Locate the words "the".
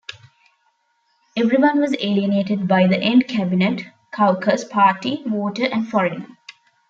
2.87-2.99